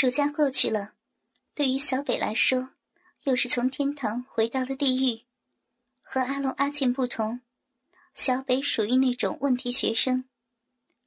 [0.00, 0.94] 暑假过去了，
[1.52, 2.70] 对于小北来说，
[3.24, 5.26] 又是从天堂回到了地狱。
[6.00, 7.42] 和阿龙、阿健不同，
[8.14, 10.24] 小北属于那种问题学生，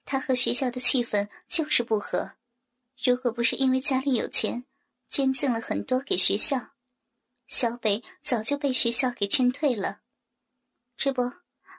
[0.06, 2.34] 他和学校的气氛就是不合。
[3.04, 4.64] 如果不是因为家里有钱，
[5.10, 6.76] 捐赠了很多给学校，
[7.48, 10.02] 小北早就被学校给劝退了。
[10.96, 11.32] 这不，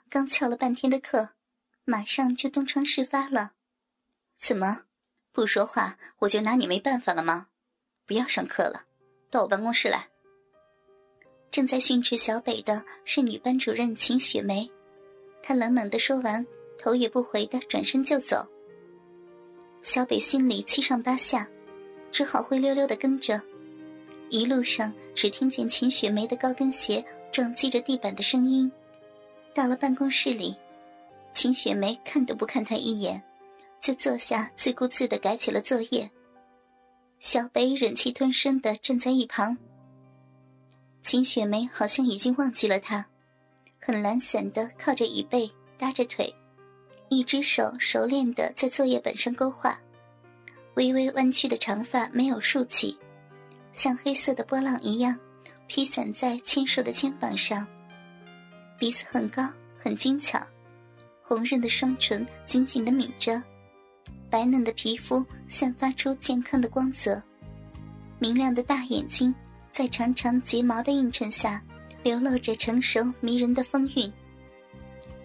[0.09, 1.29] 刚翘了半天的课，
[1.85, 3.53] 马上就东窗事发了。
[4.37, 4.87] 怎么？
[5.35, 7.47] 不说话我就拿你没办法了吗？
[8.07, 8.85] 不要上课了，
[9.29, 10.07] 到我办公室来。
[11.51, 14.71] 正在训斥小北的是女班主任秦雪梅，
[15.43, 16.47] 她冷冷的说完，
[16.79, 18.47] 头也不回的转身就走。
[19.81, 21.45] 小北心里七上八下，
[22.13, 23.41] 只好灰溜溜的跟着。
[24.29, 28.71] 一路上只听见秦雪梅的高跟鞋撞击着地板的声音。
[29.53, 30.55] 到了办公室里，
[31.33, 33.21] 秦雪梅看都不看他一眼。
[33.85, 36.09] 就坐下，自顾自的改起了作业。
[37.19, 39.55] 小北忍气吞声的站在一旁。
[41.03, 43.05] 秦雪梅好像已经忘记了他，
[43.79, 45.47] 很懒散的靠着椅背，
[45.77, 46.33] 搭着腿，
[47.09, 49.79] 一只手熟练的在作业本上勾画，
[50.73, 52.97] 微微弯曲的长发没有竖起，
[53.71, 55.15] 像黑色的波浪一样
[55.67, 57.67] 披散在纤瘦的肩膀上。
[58.79, 59.47] 鼻子很高，
[59.77, 60.41] 很精巧，
[61.21, 63.39] 红润的双唇紧紧的抿着。
[64.35, 67.23] 白嫩的皮肤散发出健康的光泽，
[68.19, 69.33] 明亮的大眼睛
[69.71, 71.63] 在长长睫毛的映衬下，
[72.03, 74.11] 流露着成熟迷人的风韵。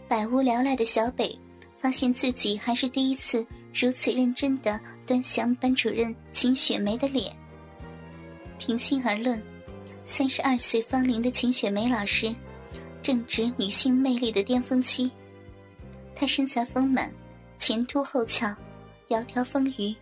[0.07, 1.37] 百无聊赖的小北
[1.77, 3.45] 发现自己还是第一次
[3.75, 7.35] 如此认真的端详班主任秦雪梅的脸。
[8.61, 9.43] 平心而论，
[10.05, 12.33] 三十二岁芳龄的秦雪梅老师，
[13.03, 15.11] 正值女性魅力的巅峰期。
[16.15, 17.13] 她身材丰满，
[17.59, 18.55] 前凸后翘。
[19.11, 19.97] 窈窕风雨，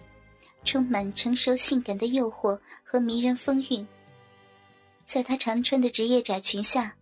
[0.65, 3.89] 充满成熟性感的诱惑和迷人风韵。
[5.07, 6.99] 在她常穿的职业窄裙下，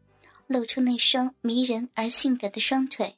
[0.47, 3.17] 露出那双迷人而性感的双腿，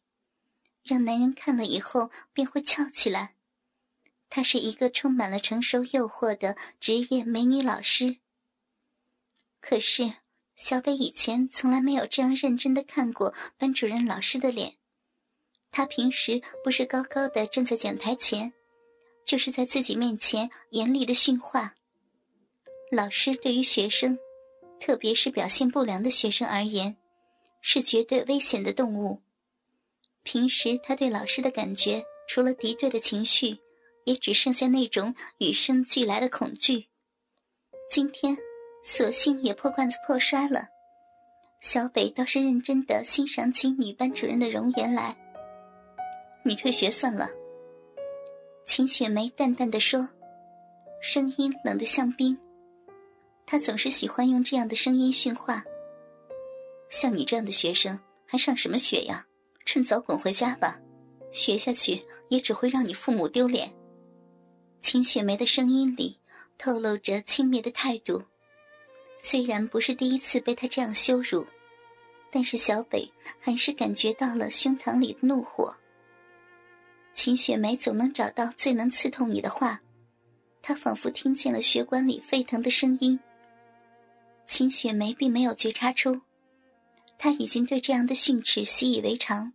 [0.82, 3.34] 让男人看了以后便会翘起来。
[4.30, 8.16] 她是一个充满了成熟诱惑的职业美女老师。
[9.60, 10.14] 可是
[10.56, 14.76] 小北以前从来没有这样认真的看过班主任老师的脸。
[15.70, 18.54] 他平时不是高高的站在讲台前。
[19.28, 21.74] 就是在自己面前严厉的训话。
[22.90, 24.18] 老师对于学生，
[24.80, 26.96] 特别是表现不良的学生而言，
[27.60, 29.20] 是绝对危险的动物。
[30.22, 33.58] 平时他对老师的感觉，除了敌对的情绪，
[34.04, 36.86] 也只剩下那种与生俱来的恐惧。
[37.90, 38.34] 今天，
[38.82, 40.68] 索性也破罐子破摔了。
[41.60, 45.14] 小北倒是认真的欣赏起女班主任的容颜来。
[46.46, 47.28] 你退学算了。
[48.68, 50.06] 秦雪梅淡淡的说，
[51.00, 52.38] 声音冷得像冰。
[53.46, 55.64] 她总是喜欢用这样的声音训话。
[56.90, 59.26] 像你这样的学生，还上什么学呀？
[59.64, 60.78] 趁早滚回家吧，
[61.32, 63.72] 学下去也只会让你父母丢脸。
[64.82, 66.20] 秦雪梅的声音里
[66.58, 68.22] 透露着轻蔑的态度。
[69.18, 71.44] 虽然不是第一次被他这样羞辱，
[72.30, 75.74] 但是小北还是感觉到了胸膛里的怒火。
[77.18, 79.82] 秦雪梅总能找到最能刺痛你的话，
[80.62, 83.18] 她仿佛听见了血管里沸腾的声音。
[84.46, 86.20] 秦雪梅并没有觉察出，
[87.18, 89.52] 她已经对这样的训斥习以为常。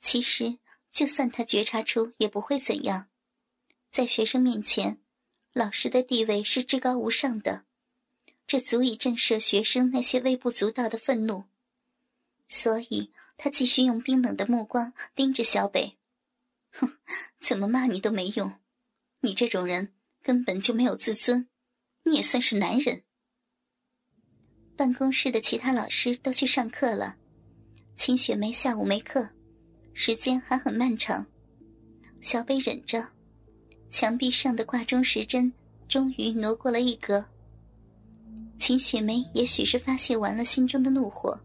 [0.00, 0.58] 其实，
[0.90, 3.06] 就算她觉察出，也不会怎样。
[3.88, 4.98] 在学生面前，
[5.52, 7.64] 老师的地位是至高无上的，
[8.44, 11.44] 这足以震慑学生那些微不足道的愤怒。
[12.48, 15.95] 所以，他继续用冰冷的目光盯着小北。
[16.78, 16.98] 哼，
[17.40, 18.52] 怎么骂你都没用，
[19.20, 19.92] 你这种人
[20.22, 21.48] 根本就没有自尊，
[22.04, 23.02] 你也算是男人。
[24.76, 27.16] 办公室的其他老师都去上课了，
[27.96, 29.30] 秦雪梅下午没课，
[29.94, 31.26] 时间还很漫长。
[32.20, 33.06] 小北忍着，
[33.90, 35.52] 墙壁上的挂钟时针
[35.88, 37.24] 终于挪过了一格。
[38.58, 41.38] 秦雪梅也许是发泄完了心中的怒火，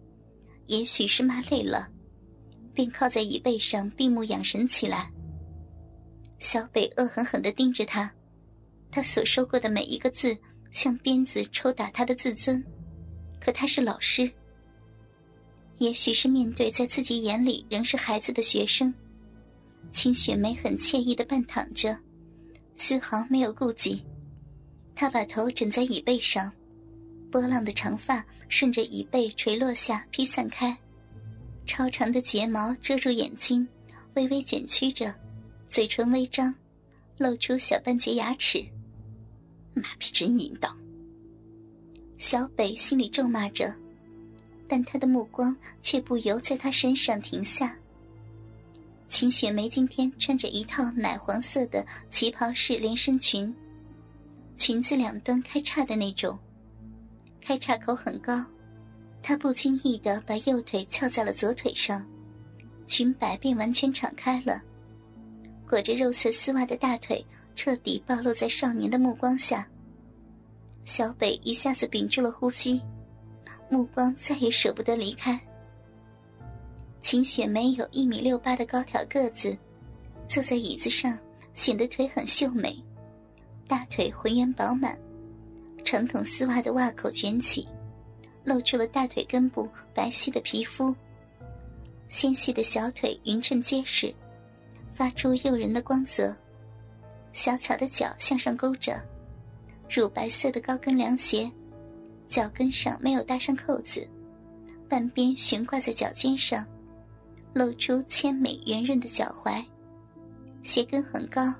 [0.67, 1.89] 也许是骂累了，
[2.73, 5.11] 便靠在椅背上闭目养神起来。
[6.41, 8.11] 小北恶狠狠地盯着他，
[8.89, 10.35] 他所说过的每一个字
[10.71, 12.61] 像鞭子抽打他的自尊。
[13.39, 14.29] 可他是老师，
[15.77, 18.91] 也许是面对在自己眼里仍是孩子的学生，
[19.91, 21.95] 秦雪梅很惬意的半躺着，
[22.73, 24.03] 丝毫没有顾忌。
[24.95, 26.51] 她把头枕在椅背上，
[27.29, 30.75] 波浪的长发顺着椅背垂落下披散开，
[31.67, 33.67] 超长的睫毛遮住眼睛，
[34.15, 35.13] 微微卷曲着。
[35.71, 36.53] 嘴唇微张，
[37.17, 38.61] 露出小半截牙齿。
[39.73, 40.77] 妈逼真淫荡！
[42.17, 43.73] 小北心里咒骂着，
[44.67, 47.73] 但他的目光却不由在他身上停下。
[49.07, 53.55] 秦雪梅今天穿着一套奶黄色的旗袍式连身裙，
[54.57, 56.37] 裙子两端开叉的那种，
[57.39, 58.45] 开叉口很高。
[59.23, 62.05] 她不经意的把右腿翘在了左腿上，
[62.85, 64.61] 裙摆便完全敞开了，
[65.71, 67.25] 裹着肉色丝袜的大腿
[67.55, 69.65] 彻底暴露在少年的目光下。
[70.83, 72.81] 小北一下子屏住了呼吸，
[73.69, 75.39] 目光再也舍不得离开。
[77.01, 79.57] 秦雪梅有一米六八的高挑个子，
[80.27, 81.17] 坐在椅子上
[81.53, 82.75] 显得腿很秀美，
[83.65, 84.99] 大腿浑圆饱满，
[85.85, 87.65] 长筒丝袜的袜口卷起，
[88.43, 90.93] 露出了大腿根部白皙的皮肤。
[92.09, 94.13] 纤细的小腿匀称结实，
[95.01, 96.31] 发出诱人的光泽。
[97.33, 99.01] 小巧的脚向上勾着，
[99.89, 101.51] 乳白色的高跟凉鞋，
[102.29, 104.07] 脚跟上没有搭上扣子，
[104.87, 106.63] 半边悬挂在脚尖上。
[107.51, 109.65] 露出纤美圆润的脚踝，
[110.61, 111.51] 鞋跟很高，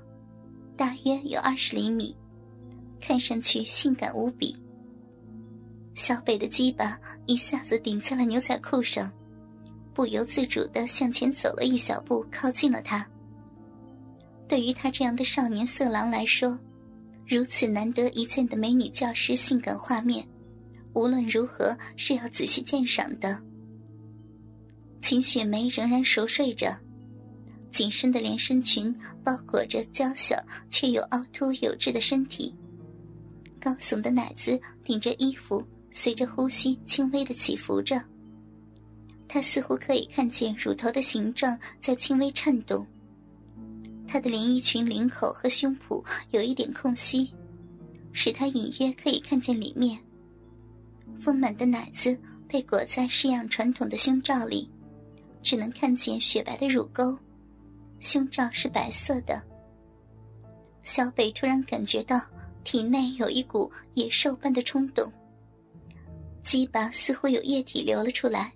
[0.76, 2.16] 大约有二十厘米，
[3.00, 4.56] 看上去性感无比。
[5.96, 6.96] 小北的鸡巴
[7.26, 9.10] 一下子顶在了牛仔裤上，
[9.92, 13.04] 不由自主的向前走了一小步，靠近了他。
[14.52, 16.58] 对于他这样的少年色狼来说，
[17.26, 20.28] 如此难得一见的美女教师性感画面，
[20.92, 23.42] 无论如何是要仔细鉴赏的。
[25.00, 26.78] 秦雪梅仍然熟睡着，
[27.70, 28.94] 紧身的连身裙
[29.24, 30.36] 包裹着娇小
[30.68, 32.54] 却又凹凸有致的身体，
[33.58, 37.98] 高耸的奶子顶着衣服，随着呼吸轻微的起伏着。
[39.26, 42.86] 她似乎可以看见乳头的形状在轻微颤动。
[44.12, 47.32] 她的连衣裙领口和胸脯有一点空隙，
[48.12, 49.98] 使她隐约可以看见里面。
[51.18, 54.68] 丰满的奶子被裹在式样传统的胸罩里。
[55.42, 57.18] 只能看见雪白的乳沟，
[58.00, 59.42] 胸罩是白色的。
[60.84, 62.20] 小北突然感觉到
[62.62, 65.10] 体内有一股野兽般的冲动，
[66.44, 68.52] 鸡巴似乎有液体流了出来。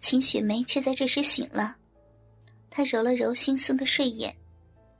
[0.00, 1.76] 秦雪梅却在这时醒了，
[2.70, 4.36] 他揉了揉惺忪的睡眼，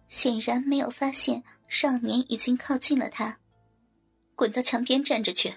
[0.09, 3.38] 显然没有发现少年已经靠近了他。
[4.35, 5.55] 滚到墙边站着去，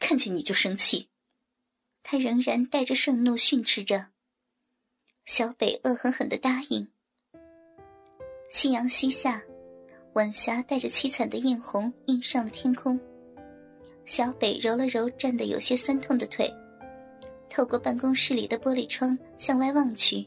[0.00, 1.08] 看见你就生气。
[2.02, 4.08] 他仍然带着盛怒训斥着。
[5.24, 6.86] 小北恶狠狠的答应。
[8.50, 9.42] 夕阳西下，
[10.12, 13.00] 晚霞带着凄惨的艳红映上了天空。
[14.04, 16.52] 小北揉了揉站得有些酸痛的腿，
[17.48, 20.26] 透过办公室里的玻璃窗向外望去。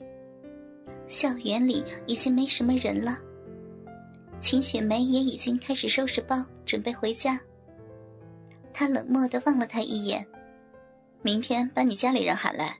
[1.07, 3.18] 校园里已经没什么人了，
[4.42, 7.39] 秦雪梅也已经开始收拾包，准备回家。
[8.74, 10.27] 他冷漠的望了他一眼
[11.24, 12.77] ：“明天把你家里人喊来，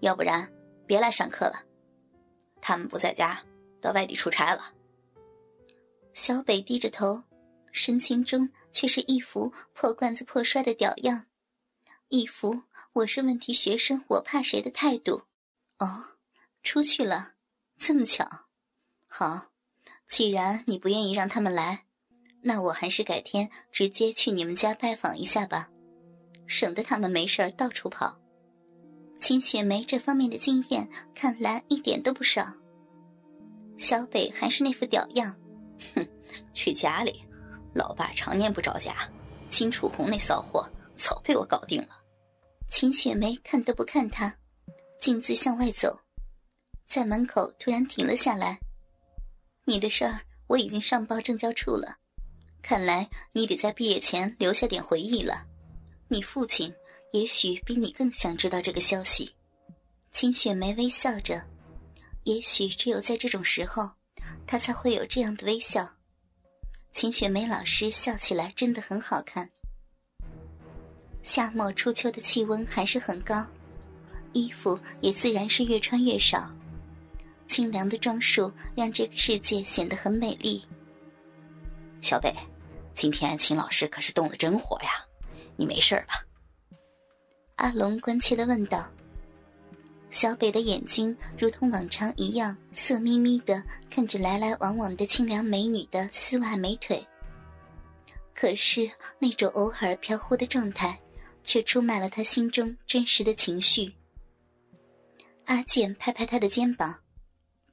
[0.00, 0.50] 要不然。”
[0.86, 1.64] 别来上课了，
[2.60, 3.42] 他们不在家，
[3.80, 4.72] 到外地出差了。
[6.14, 7.24] 小北低着头，
[7.72, 11.26] 神情中却是一副破罐子破摔的屌样，
[12.08, 15.22] 一副我是问题学生，我怕谁的态度。
[15.80, 16.04] 哦，
[16.62, 17.32] 出去了，
[17.86, 18.28] 这么巧。
[19.08, 19.52] 好，
[20.08, 21.84] 既然你不愿意让他们来，
[22.42, 25.70] 那我还是改天直接去你们家拜访一下吧，
[26.48, 28.18] 省得他们没事到处跑。
[29.20, 32.52] 秦雪梅这方面的经验看来一点都不少。
[33.78, 35.32] 小北还是那副屌样，
[35.94, 36.04] 哼，
[36.52, 37.24] 去家里，
[37.72, 38.96] 老爸常年不着家，
[39.48, 41.90] 金楚红那骚货早被我搞定了。
[42.68, 44.36] 秦雪梅看都不看他，
[44.98, 45.96] 径自向外走，
[46.86, 48.58] 在门口突然停了下来。
[49.64, 51.96] 你的事儿我已经上报政教处了，
[52.62, 55.46] 看来你得在毕业前留下点回忆了。
[56.08, 56.72] 你父亲。
[57.12, 59.32] 也许比你更想知道这个消息，
[60.12, 61.42] 秦雪梅微笑着。
[62.24, 63.88] 也许只有在这种时候，
[64.46, 65.88] 她才会有这样的微笑。
[66.92, 69.48] 秦雪梅老师笑起来真的很好看。
[71.22, 73.46] 夏末初秋的气温还是很高，
[74.34, 76.52] 衣服也自然是越穿越少。
[77.48, 80.64] 清凉的装束让这个世界显得很美丽。
[82.02, 82.34] 小北，
[82.94, 84.90] 今天秦老师可是动了真火呀，
[85.56, 86.24] 你没事吧？
[87.56, 88.86] 阿龙关切的问道
[90.10, 97.04] ：“小北的眼睛如同往常一样色眯眯的看着来来往往的清凉美女的丝袜美腿。
[98.34, 101.00] 可是那种偶尔飘忽的状态，
[101.42, 103.90] 却出卖了他心中真实的情绪。”
[105.46, 106.94] 阿健拍拍他的肩膀：“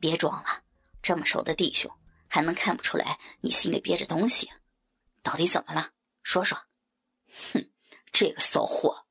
[0.03, 0.63] 别装了，
[1.01, 1.89] 这么熟的弟兄，
[2.27, 4.51] 还能看不出来你心里憋着东西？
[5.21, 5.93] 到底怎么了？
[6.23, 6.57] 说说。
[7.53, 7.71] 哼，
[8.11, 9.05] 这个骚货！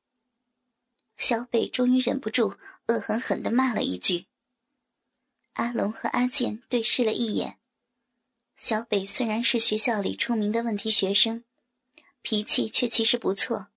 [1.17, 2.53] 小北终于忍不住，
[2.85, 4.27] 恶狠狠地骂了一句。
[5.53, 7.57] 阿龙和阿健对视了一眼。
[8.55, 11.43] 小北虽然是学校里出名的问题学生，
[12.21, 13.69] 脾气却其实不错。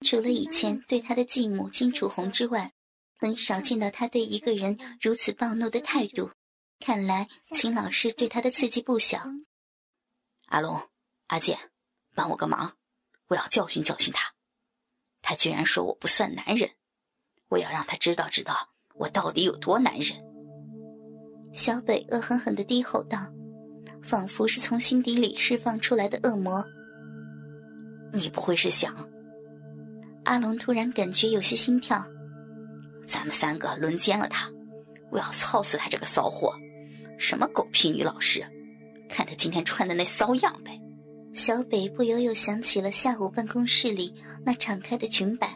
[0.00, 2.72] 除了以前对他的继母金楚红之外，
[3.18, 6.30] 很少见到他对一个人如此暴怒的态度。
[6.80, 9.20] 看来秦老师对他的刺激不小。
[10.46, 10.88] 阿龙、
[11.26, 11.58] 阿健，
[12.14, 12.76] 帮我个忙，
[13.26, 14.32] 我要教训教训他。
[15.20, 16.70] 他居然说我不算男人，
[17.48, 20.16] 我要让他知道知道我到底有多男人。
[21.52, 23.18] 小北恶狠狠地低吼道，
[24.02, 26.64] 仿佛是从心底里释放出来的恶魔。
[28.12, 28.96] 你不会是想？
[30.24, 32.02] 阿龙突然感觉有些心跳。
[33.06, 34.50] 咱们三个轮奸了他，
[35.10, 36.54] 我要操死他这个骚货！
[37.18, 38.44] 什么狗屁女老师，
[39.08, 40.80] 看她今天穿的那骚样呗！
[41.34, 45.54] 小北不由又想起了下午办公室里那敞开的裙摆，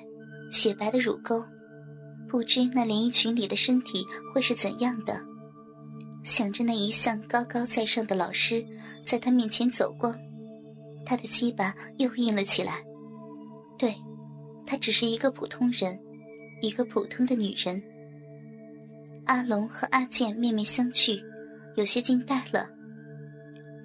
[0.50, 1.42] 雪白的乳沟，
[2.28, 5.20] 不知那连衣裙里的身体会是怎样的。
[6.24, 8.64] 想着那一向高高在上的老师
[9.04, 10.14] 在他面前走光，
[11.04, 12.84] 他的鸡巴又硬了起来。
[13.76, 13.96] 对，
[14.64, 15.98] 他只是一个普通人，
[16.60, 17.82] 一个普通的女人。
[19.24, 21.20] 阿龙和阿健面面相觑，
[21.74, 22.68] 有些惊呆了。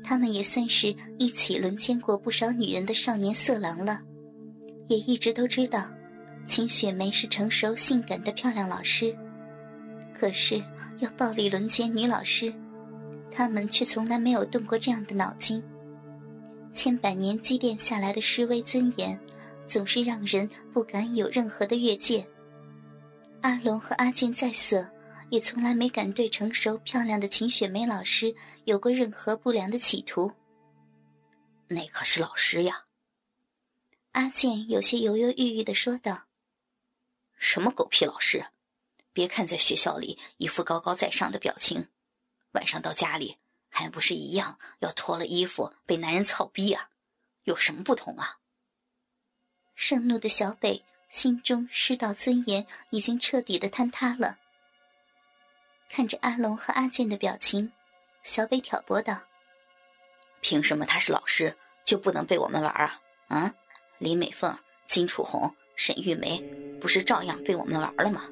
[0.03, 4.01] 他们也算是一起轮奸过不少女人的少年色狼了，
[4.87, 5.85] 也一直都知道，
[6.45, 9.13] 秦雪梅是成熟性感的漂亮老师。
[10.13, 10.63] 可是
[10.99, 12.53] 要暴力轮奸女老师，
[13.29, 15.61] 他们却从来没有动过这样的脑筋。
[16.71, 19.19] 千百年积淀下来的师威尊严，
[19.65, 22.25] 总是让人不敢有任何的越界。
[23.41, 24.87] 阿龙和阿健在色，
[25.29, 28.33] 也从来没敢对成熟漂亮的秦雪梅老师
[28.65, 30.31] 有过任何不良的企图。
[31.67, 32.85] 那可是老师呀！
[34.11, 36.27] 阿健有些犹犹豫豫的说道
[37.37, 38.45] ：“什么狗屁老师！”
[39.11, 41.89] 别看在学校里一副高高在上的表情，
[42.51, 46.89] 晚上到家里还不是一样要脱了衣服被男人操逼啊？
[47.43, 48.37] 有什么不同啊？
[49.75, 54.39] 盛怒的小北心中师道尊严已经彻底的坍塌了。
[55.89, 57.71] 看着阿龙和阿健的表情，
[58.23, 59.19] 小北挑拨道
[60.41, 63.01] ：“凭什么他是老师就不能被我们玩啊？
[63.27, 63.53] 啊，
[63.97, 66.39] 林美凤、金楚红、沈玉梅
[66.79, 68.23] 不是照样被我们玩了吗？”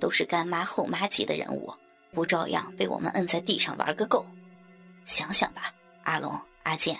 [0.00, 1.74] 都是干妈后妈级的人物，
[2.12, 4.24] 不照样被我们摁在地上玩个够？
[5.04, 6.98] 想想吧，阿龙、阿健，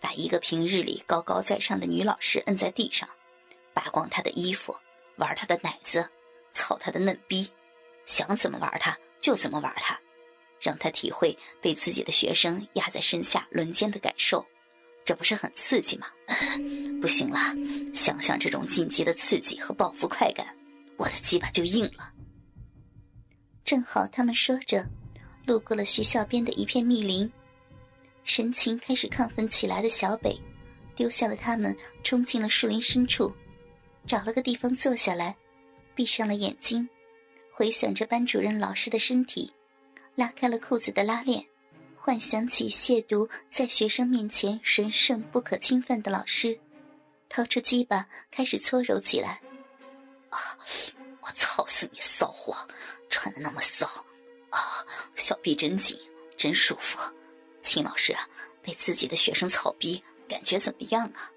[0.00, 3.06] 把一个平日里高高在上的女老师摁在地上，
[3.74, 4.74] 扒光她的衣服，
[5.16, 6.08] 玩她的奶子，
[6.50, 7.50] 操她的嫩逼，
[8.06, 9.98] 想怎么玩他就怎么玩他，
[10.60, 14.44] 让他体会被自己的学生压在身下轮奸的感受，
[15.04, 16.06] 这不是很刺激吗？
[17.00, 17.38] 不行了，
[17.92, 20.46] 想想这种晋级的刺激和报复快感，
[20.96, 22.12] 我的鸡巴就硬了。
[23.64, 24.86] 正好他们说着，
[25.46, 27.30] 路过了学校边的一片密林，
[28.24, 30.38] 神情开始亢奋起来的小北，
[30.94, 33.34] 丢下了他们，冲进了树林深处，
[34.06, 35.34] 找了个地方坐下来，
[35.94, 36.86] 闭上了眼睛，
[37.56, 39.54] 回想着班主任老师的身体，
[40.16, 41.46] 拉开了裤子的拉链，
[41.94, 46.58] 幻想起亵渎在学生面前神圣不可侵犯的老师，
[47.28, 49.40] 掏出鸡巴开始搓揉起来。
[50.30, 50.58] 啊！
[51.20, 52.56] 我操死你骚货！
[53.08, 53.86] 穿的那么骚
[54.50, 54.84] 啊，
[55.14, 55.96] 小臂真紧，
[56.36, 56.98] 真舒服。
[57.62, 58.16] 秦老师
[58.62, 61.30] 被自己的学生操逼，感觉怎么样啊？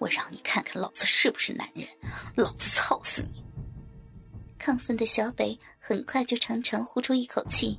[0.00, 1.86] 我让你看看老子是不是男人，
[2.34, 3.44] 老子操死你！
[4.62, 7.76] 亢奋的小北很快就长长呼出一口气，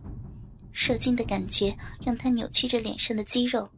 [0.73, 1.73] 射精的感觉
[2.05, 3.69] 让他扭曲着脸上的肌肉。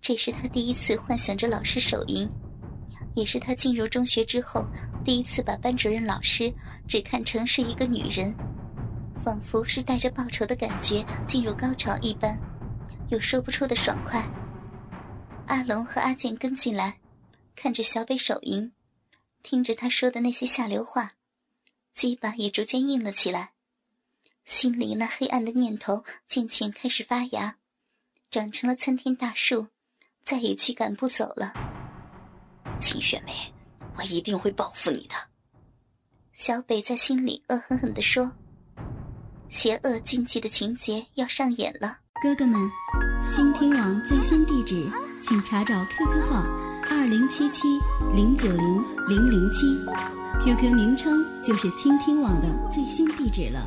[0.00, 2.28] 这是他第一次幻想着老师手淫，
[3.14, 4.66] 也是他进入中学之后
[5.04, 6.52] 第一次把班主任老师
[6.88, 8.34] 只看成是一个女人。
[9.22, 12.36] 仿佛是带着报仇的感觉进入高潮一般，
[13.10, 14.20] 有说不出的爽快。
[15.46, 16.98] 阿龙和阿健跟进来，
[17.54, 18.72] 看着小北手淫，
[19.44, 21.12] 听着他说的那些下流话，
[22.00, 23.50] 鸡巴也逐渐硬了起来，
[24.46, 27.56] 心里那黑暗的念头渐渐开始发芽，
[28.30, 29.66] 长成了参天大树，
[30.24, 31.52] 再也驱赶不走了。
[32.80, 33.34] 秦雪梅，
[33.98, 35.14] 我一定会报复你的。
[36.32, 38.32] 小北在心里恶狠狠地说。
[39.50, 42.58] 邪恶禁忌的情节要上演了，哥哥们，
[43.30, 44.90] 倾听网最新地址，
[45.22, 46.46] 请查找 QQ 号
[46.88, 47.68] 二零七七
[48.14, 49.66] 零九零零零七
[50.42, 53.66] ，QQ 名称就是倾听网的最新地址了。